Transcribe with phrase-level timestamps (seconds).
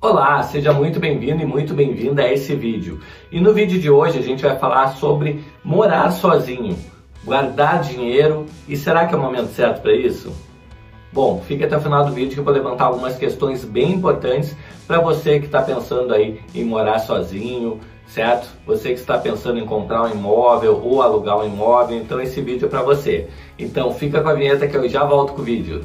[0.00, 3.00] Olá, seja muito bem-vindo e muito bem-vinda a esse vídeo.
[3.32, 6.78] E no vídeo de hoje a gente vai falar sobre morar sozinho,
[7.24, 10.32] guardar dinheiro e será que é o momento certo para isso?
[11.12, 14.54] Bom, fique até o final do vídeo que eu vou levantar algumas questões bem importantes
[14.86, 18.50] para você que está pensando aí em morar sozinho, certo?
[18.66, 22.66] Você que está pensando em comprar um imóvel ou alugar um imóvel, então esse vídeo
[22.66, 23.26] é para você.
[23.58, 25.84] Então fica com a vinheta que eu já volto com o vídeo.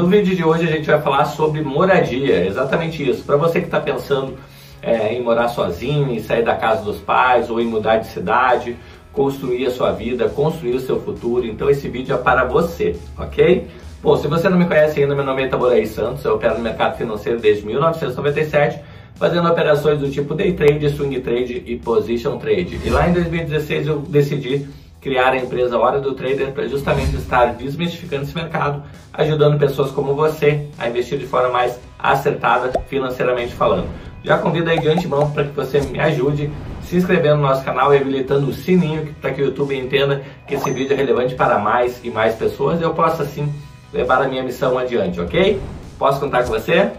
[0.00, 3.22] No vídeo de hoje a gente vai falar sobre moradia, exatamente isso.
[3.22, 4.38] Para você que está pensando
[4.80, 8.76] é, em morar sozinho, em sair da casa dos pais ou em mudar de cidade,
[9.12, 13.68] construir a sua vida, construir o seu futuro, então esse vídeo é para você, ok?
[14.02, 16.60] Bom, se você não me conhece ainda, meu nome é Itaboraí Santos, eu opero no
[16.60, 18.80] mercado financeiro desde 1997,
[19.16, 22.80] fazendo operações do tipo day trade, swing trade e position trade.
[22.82, 24.66] E lá em 2016 eu decidi
[25.00, 28.82] criar a empresa Hora do Trader para justamente estar desmistificando esse mercado,
[29.12, 33.88] ajudando pessoas como você a investir de forma mais acertada financeiramente falando.
[34.22, 36.50] Já convido aí de antemão para que você me ajude
[36.82, 40.54] se inscrevendo no nosso canal e habilitando o sininho para que o YouTube entenda que
[40.54, 43.50] esse vídeo é relevante para mais e mais pessoas e eu possa assim
[43.92, 45.60] levar a minha missão adiante, ok?
[45.98, 46.90] Posso contar com você?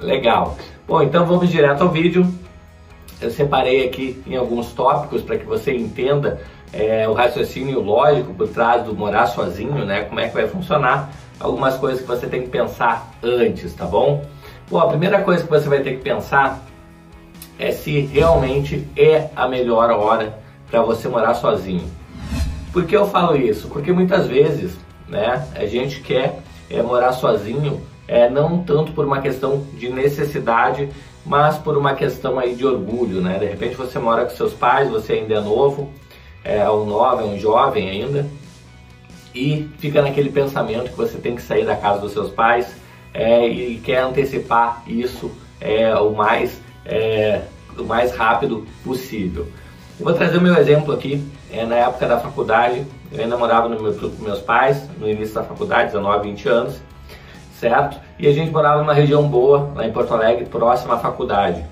[0.00, 0.56] Legal.
[0.86, 2.26] Bom, então vamos direto ao vídeo.
[3.20, 6.40] Eu separei aqui em alguns tópicos para que você entenda
[6.72, 10.02] é, o raciocínio lógico por trás do morar sozinho, né?
[10.02, 11.10] Como é que vai funcionar?
[11.38, 14.24] Algumas coisas que você tem que pensar antes, tá bom?
[14.70, 16.60] Bom, a primeira coisa que você vai ter que pensar
[17.58, 20.38] é se realmente é a melhor hora
[20.70, 21.84] para você morar sozinho.
[22.72, 23.68] Por que eu falo isso?
[23.68, 24.76] Porque muitas vezes
[25.08, 25.46] né?
[25.54, 30.88] A gente quer é, morar sozinho, é, não tanto por uma questão de necessidade,
[31.24, 33.38] mas por uma questão aí de orgulho, né?
[33.38, 35.90] De repente você mora com seus pais, você ainda é novo,
[36.46, 38.24] é um novo, é um jovem ainda,
[39.34, 42.74] e fica naquele pensamento que você tem que sair da casa dos seus pais
[43.12, 45.30] é, e quer antecipar isso
[45.60, 47.42] é, o, mais, é,
[47.76, 49.46] o mais rápido possível.
[49.98, 51.22] Eu vou trazer o meu exemplo aqui.
[51.50, 55.34] É, na época da faculdade, eu ainda morava no meu, com meus pais, no início
[55.34, 56.80] da faculdade, 19, 20 anos,
[57.58, 58.00] certo?
[58.18, 61.64] E a gente morava numa região boa, lá em Porto Alegre, próxima à faculdade,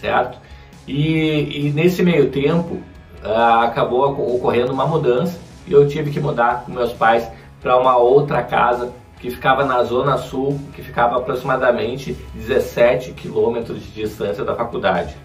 [0.00, 0.38] certo?
[0.86, 2.80] E, e nesse meio tempo,
[3.24, 7.28] uh, acabou ocorrendo uma mudança e eu tive que mudar com meus pais
[7.60, 13.92] para uma outra casa que ficava na zona sul, que ficava aproximadamente 17 quilômetros de
[13.92, 15.16] distância da faculdade,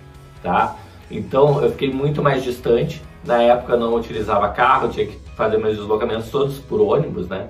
[0.44, 0.76] tá?
[1.10, 3.02] Então eu fiquei muito mais distante.
[3.26, 7.48] Na época eu não utilizava carro, tinha que fazer meus deslocamentos todos por ônibus, né?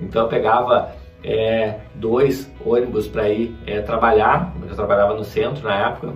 [0.00, 4.52] Então eu pegava é, dois ônibus para ir é, trabalhar.
[4.68, 6.12] Eu trabalhava no centro na época.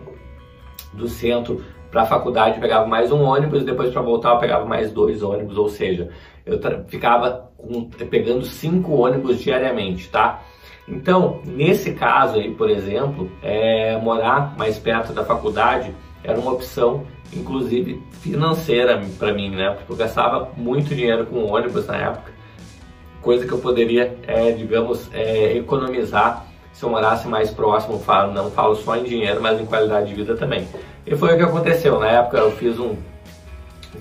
[0.92, 4.92] Do centro para a faculdade pegava mais um ônibus, depois para voltar eu pegava mais
[4.92, 6.10] dois ônibus, ou seja,
[6.44, 10.42] eu ficava com, pegando cinco ônibus diariamente, tá?
[10.86, 15.94] Então, nesse caso aí, por exemplo, é, morar mais perto da faculdade
[16.24, 19.70] era uma opção, inclusive financeira para mim, né?
[19.70, 22.32] Porque eu gastava muito dinheiro com ônibus na época,
[23.20, 26.46] coisa que eu poderia, é, digamos, é, economizar
[26.78, 27.98] se eu morasse mais próximo.
[27.98, 30.68] Falo, não falo só em dinheiro, mas em qualidade de vida também.
[31.06, 31.98] E foi o que aconteceu.
[31.98, 32.96] Na época eu fiz um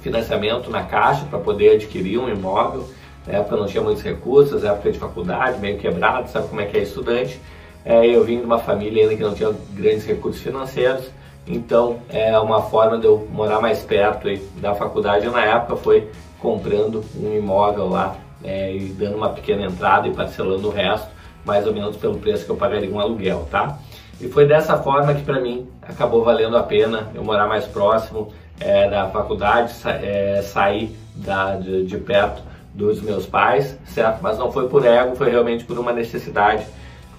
[0.02, 2.88] financiamento na Caixa para poder adquirir um imóvel.
[3.26, 6.66] Na época eu não tinha muitos recursos, época de faculdade, meio quebrado, sabe como é
[6.66, 7.40] que é estudante.
[7.84, 11.06] É, eu vim de uma família ainda que não tinha grandes recursos financeiros
[11.48, 15.28] então, é uma forma de eu morar mais perto aí da faculdade.
[15.28, 16.10] Na época, foi
[16.40, 21.08] comprando um imóvel lá é, e dando uma pequena entrada e parcelando o resto,
[21.48, 23.80] mais ou menos pelo preço que eu pagaria um aluguel, tá?
[24.20, 28.34] E foi dessa forma que para mim acabou valendo a pena eu morar mais próximo
[28.60, 32.44] é, da faculdade, sa é, sair da, de, de perto
[32.74, 34.20] dos meus pais, certo?
[34.22, 36.66] Mas não foi por ego, foi realmente por uma necessidade.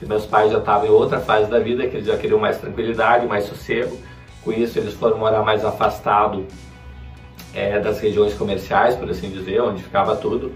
[0.03, 3.27] Meus pais já estavam em outra fase da vida, que eles já queriam mais tranquilidade,
[3.27, 3.99] mais sossego.
[4.45, 6.47] Com isso, eles foram morar mais afastado
[7.55, 10.53] é, das regiões comerciais, por assim dizer, onde ficava tudo,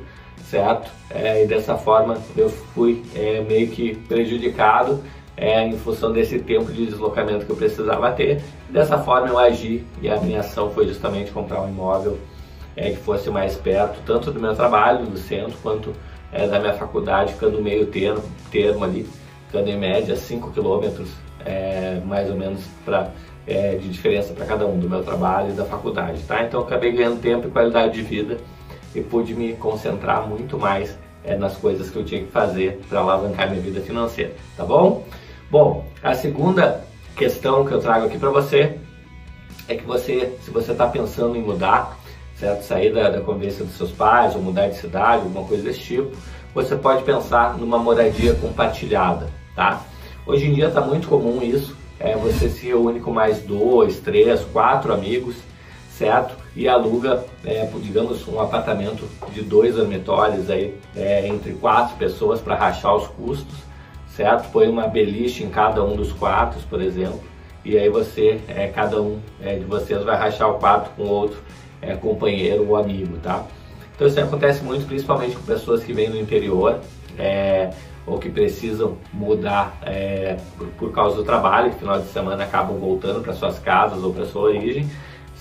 [0.52, 0.90] certo?
[1.08, 5.02] É, e dessa forma eu fui é, meio que prejudicado
[5.34, 8.42] é, em função desse tempo de deslocamento que eu precisava ter.
[8.68, 12.18] Dessa forma eu agi e a minha ação foi justamente comprar um imóvel
[12.76, 15.94] é, que fosse mais perto, tanto do meu trabalho, do centro, quanto
[16.30, 19.08] é, da minha faculdade, ficando meio termo, termo ali,
[19.46, 21.08] ficando em média 5 quilômetros,
[21.46, 22.62] é, mais ou menos,
[23.46, 26.42] é, de diferença para cada um, do meu trabalho e da faculdade, tá?
[26.44, 28.38] Então eu acabei ganhando tempo e qualidade de vida
[28.94, 33.00] e pude me concentrar muito mais é, nas coisas que eu tinha que fazer para
[33.00, 35.06] alavancar minha vida financeira, tá bom?
[35.50, 36.84] Bom, a segunda
[37.16, 38.78] questão que eu trago aqui para você
[39.68, 41.96] é que você, se você está pensando em mudar,
[42.36, 42.62] certo?
[42.62, 46.16] Sair da, da convivência dos seus pais ou mudar de cidade, alguma coisa desse tipo,
[46.54, 49.82] você pode pensar numa moradia compartilhada, tá?
[50.26, 54.40] Hoje em dia está muito comum isso, é, você se reúne com mais dois, três,
[54.52, 55.36] quatro amigos,
[55.96, 56.36] certo?
[56.54, 62.54] E aluga, é, digamos, um apartamento de dois dormitórios aí, é, entre quatro pessoas para
[62.54, 63.58] rachar os custos,
[64.08, 64.50] certo?
[64.50, 67.20] Põe uma beliche em cada um dos quartos, por exemplo,
[67.64, 71.38] e aí você, é, cada um é, de vocês vai rachar o quarto com outro
[71.80, 73.44] é, companheiro ou amigo, tá?
[73.94, 76.80] Então isso acontece muito, principalmente com pessoas que vêm do interior
[77.18, 77.70] é,
[78.04, 82.76] ou que precisam mudar é, por, por, causa do trabalho, que final de semana acabam
[82.76, 84.90] voltando para suas casas ou para sua origem,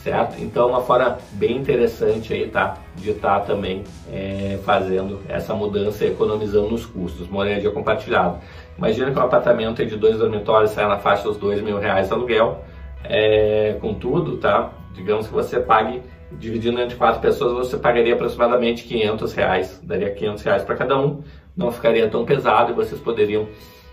[0.04, 0.42] certo?
[0.42, 2.78] Então uma forma bem interessante aí, tá?
[2.96, 8.40] De estar tá também é, fazendo essa mudança economizando nos custos, moradia compartilhada.
[8.78, 12.64] Imagina que um apartamento de dois dormitórios sai na faixa dos dois mil reais aluguel,
[13.04, 14.72] é, com tudo, tá?
[14.94, 16.02] Digamos que você pague
[16.32, 21.22] dividindo entre quatro pessoas, você pagaria aproximadamente 500 reais, daria 500 reais para cada um,
[21.56, 23.48] não ficaria tão pesado e vocês poderiam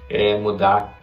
[0.08, 0.98] é, mudar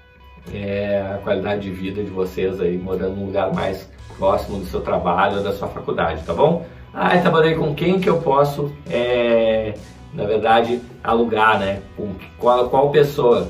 [0.53, 4.81] é, a qualidade de vida de vocês aí, morando num lugar mais próximo do seu
[4.81, 6.65] trabalho ou da sua faculdade, tá bom?
[6.93, 9.73] Ah, trabalhei com quem que eu posso, é,
[10.13, 11.81] na verdade, alugar, né?
[11.97, 13.49] Com qual, qual pessoa?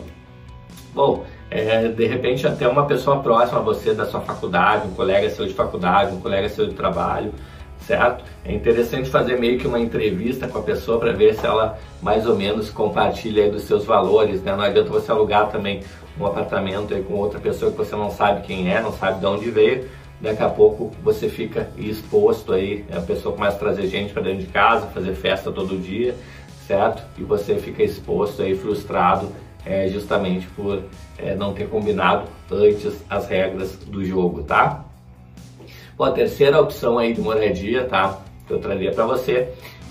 [0.93, 5.29] Bom, é, de repente até uma pessoa próxima a você da sua faculdade, um colega
[5.29, 7.31] seu de faculdade, um colega seu de trabalho,
[7.79, 8.23] certo?
[8.43, 12.25] É interessante fazer meio que uma entrevista com a pessoa para ver se ela mais
[12.25, 14.55] ou menos compartilha dos seus valores, né?
[14.55, 15.83] Não adianta você alugar também
[16.19, 19.25] um apartamento aí com outra pessoa que você não sabe quem é, não sabe de
[19.25, 19.87] onde veio.
[20.19, 24.39] Daqui a pouco você fica exposto aí, a pessoa começa a trazer gente para dentro
[24.39, 26.15] de casa, fazer festa todo dia,
[26.67, 27.03] certo?
[27.17, 29.29] E você fica exposto aí, frustrado,
[29.65, 30.83] é, justamente por
[31.17, 34.85] é, não ter combinado antes as regras do jogo, tá?
[35.97, 38.19] Bom, a terceira opção aí de moradia, tá?
[38.47, 39.49] Que eu traria para você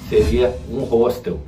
[0.08, 1.40] seria um hostel.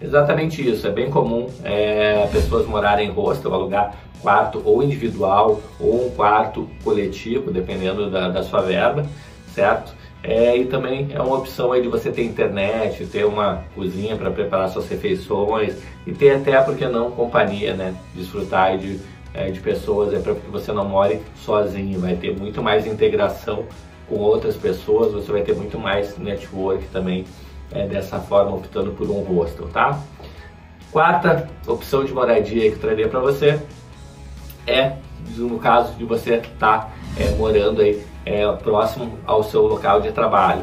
[0.00, 6.06] Exatamente isso, é bem comum é, pessoas morarem em hostel, alugar quarto ou individual ou
[6.06, 9.06] um quarto coletivo, dependendo da, da sua verba,
[9.54, 9.94] certo?
[10.22, 14.30] É, e também é uma opção aí de você ter internet, ter uma cozinha para
[14.30, 17.94] preparar suas refeições e ter até, porque não, companhia, né?
[18.14, 18.98] Desfrutar de,
[19.32, 23.64] é, de pessoas é para que você não more sozinho, vai ter muito mais integração
[24.08, 27.24] com outras pessoas, você vai ter muito mais network também
[27.72, 30.00] é, dessa forma, optando por um hostel, tá?
[30.90, 33.60] Quarta opção de moradia que eu traria para você
[34.66, 34.92] é,
[35.36, 40.12] no caso de você estar tá, é, morando aí é, próximo ao seu local de
[40.12, 40.62] trabalho.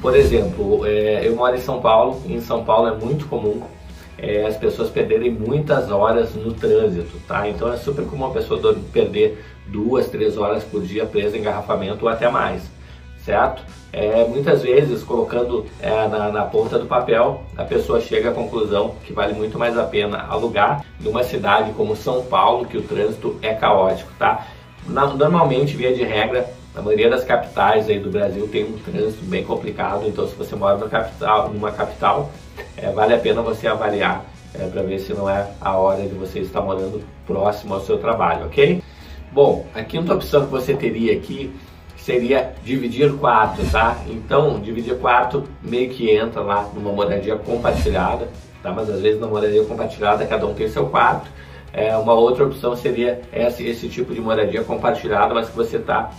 [0.00, 3.62] Por exemplo, é, eu moro em São Paulo, e em São Paulo é muito comum
[4.18, 7.48] é, as pessoas perderem muitas horas no trânsito, tá?
[7.48, 12.04] Então é super comum a pessoa perder duas, três horas por dia presa em engarrafamento
[12.04, 12.62] ou até mais
[13.24, 13.62] certo?
[13.92, 18.94] É, muitas vezes, colocando é, na, na, ponta do papel, a pessoa chega à conclusão
[19.04, 23.36] que vale muito mais a pena alugar numa cidade como São Paulo, que o trânsito
[23.42, 24.46] é caótico, tá?
[24.86, 29.44] Normalmente, via de regra, a maioria das capitais aí do Brasil tem um trânsito bem
[29.44, 32.30] complicado, então se você mora capital, numa capital,
[32.78, 34.24] é, vale a pena você avaliar
[34.54, 37.98] é, para ver se não é a hora de você estar morando próximo ao seu
[37.98, 38.82] trabalho, ok?
[39.30, 41.52] Bom, a quinta opção que você teria aqui
[42.02, 43.96] seria dividir quarto, tá?
[44.08, 48.28] Então, dividir quarto meio que entra lá numa moradia compartilhada,
[48.62, 48.72] tá?
[48.72, 51.30] Mas às vezes na moradia compartilhada cada um tem seu quarto.
[51.72, 56.10] É, uma outra opção seria esse, esse tipo de moradia compartilhada, mas que você está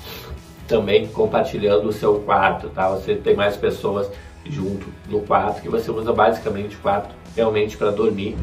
[0.67, 2.89] também compartilhando o seu quarto, tá?
[2.89, 4.09] Você tem mais pessoas
[4.45, 8.37] junto no quarto, que você usa basicamente o quarto realmente para dormir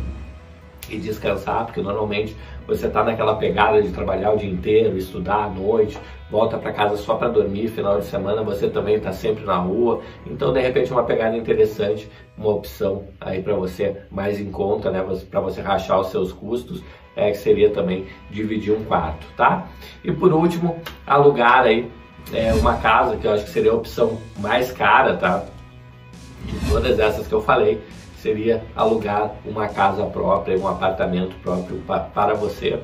[0.89, 2.37] e descansar, porque normalmente
[2.67, 5.99] você está naquela pegada de trabalhar o dia inteiro, estudar à noite,
[6.31, 10.01] volta para casa só para dormir, final de semana você também está sempre na rua,
[10.27, 12.09] então de repente uma pegada interessante,
[12.39, 16.83] uma opção aí para você mais em conta, né, para você rachar os seus custos,
[17.17, 19.67] é que seria também dividir um quarto, tá?
[20.05, 21.91] E por último, alugar aí
[22.33, 25.45] é, uma casa, que eu acho que seria a opção mais cara, tá?
[26.45, 27.83] De todas essas que eu falei,
[28.17, 31.83] seria alugar uma casa própria, um apartamento próprio
[32.15, 32.81] para você,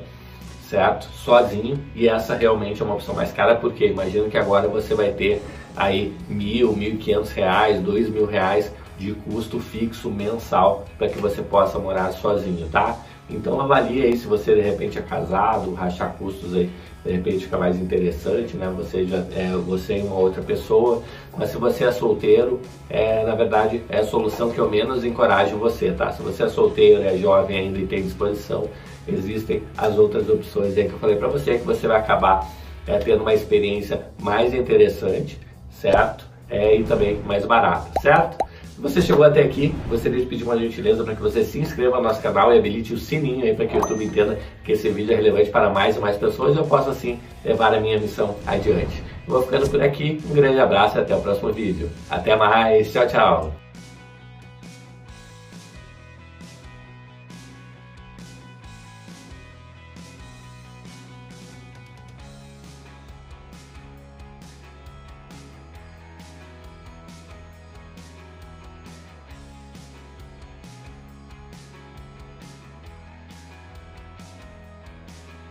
[0.69, 1.07] certo?
[1.23, 1.79] Sozinho.
[1.95, 5.41] E essa realmente é uma opção mais cara, porque imagino que agora você vai ter
[5.75, 11.19] aí mil, mil e quinhentos reais, dois mil reais de custo fixo mensal para que
[11.19, 12.97] você possa morar sozinho, tá?
[13.29, 16.69] Então avalie aí se você de repente é casado, rachar custos aí
[17.05, 18.71] de repente fica mais interessante, né?
[18.75, 21.01] Você já é você e uma outra pessoa.
[21.37, 22.59] Mas se você é solteiro,
[22.89, 26.11] é na verdade é a solução que eu menos encorajo você, tá?
[26.11, 28.67] Se você é solteiro, é jovem ainda e tem disposição,
[29.11, 32.47] existem as outras opções aí que eu falei para você que você vai acabar
[32.85, 36.27] é, tendo uma experiência mais interessante, certo?
[36.49, 38.45] é, e também mais barata, certo?
[38.63, 41.97] Se você chegou até aqui, gostaria de pedir uma gentileza para que você se inscreva
[41.97, 44.87] no nosso canal e habilite o sininho aí para que o YouTube entenda que esse
[44.89, 47.99] vídeo é relevante para mais e mais pessoas e eu possa assim levar a minha
[47.99, 49.01] missão adiante.
[49.27, 51.89] Vou ficando por aqui, um grande abraço e até o próximo vídeo.
[52.09, 53.66] Até mais, tchau, tchau!